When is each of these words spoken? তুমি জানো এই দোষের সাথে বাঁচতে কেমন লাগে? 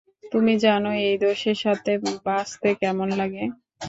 তুমি 0.31 0.53
জানো 0.63 0.89
এই 1.03 1.15
দোষের 1.21 1.57
সাথে 1.63 1.91
বাঁচতে 2.25 2.69
কেমন 2.81 3.07
লাগে? 3.19 3.43